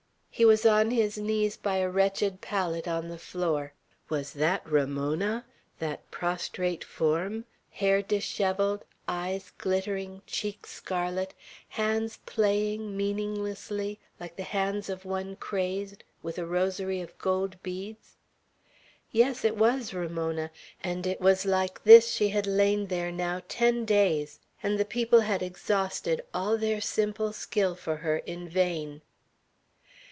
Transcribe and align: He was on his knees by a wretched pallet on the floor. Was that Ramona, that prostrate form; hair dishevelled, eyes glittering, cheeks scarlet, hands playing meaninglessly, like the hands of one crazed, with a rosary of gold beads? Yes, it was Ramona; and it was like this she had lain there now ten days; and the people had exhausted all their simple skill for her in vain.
He 0.33 0.45
was 0.45 0.65
on 0.65 0.89
his 0.89 1.19
knees 1.19 1.55
by 1.55 1.75
a 1.75 1.89
wretched 1.89 2.41
pallet 2.41 2.87
on 2.87 3.09
the 3.09 3.19
floor. 3.19 3.73
Was 4.09 4.33
that 4.33 4.65
Ramona, 4.67 5.45
that 5.77 6.09
prostrate 6.09 6.83
form; 6.83 7.45
hair 7.69 8.01
dishevelled, 8.01 8.83
eyes 9.07 9.51
glittering, 9.59 10.23
cheeks 10.25 10.71
scarlet, 10.71 11.35
hands 11.69 12.17
playing 12.25 12.97
meaninglessly, 12.97 13.99
like 14.19 14.35
the 14.35 14.41
hands 14.41 14.89
of 14.89 15.05
one 15.05 15.35
crazed, 15.35 16.03
with 16.23 16.39
a 16.39 16.45
rosary 16.47 17.01
of 17.01 17.15
gold 17.19 17.61
beads? 17.61 18.15
Yes, 19.11 19.45
it 19.45 19.57
was 19.57 19.93
Ramona; 19.93 20.49
and 20.83 21.05
it 21.05 21.21
was 21.21 21.45
like 21.45 21.83
this 21.83 22.07
she 22.09 22.29
had 22.29 22.47
lain 22.47 22.87
there 22.87 23.11
now 23.11 23.43
ten 23.47 23.85
days; 23.85 24.39
and 24.63 24.79
the 24.79 24.85
people 24.85 25.19
had 25.21 25.43
exhausted 25.43 26.23
all 26.33 26.57
their 26.57 26.81
simple 26.81 27.31
skill 27.31 27.75
for 27.75 27.97
her 27.97 28.17
in 28.19 28.49
vain. 28.49 29.01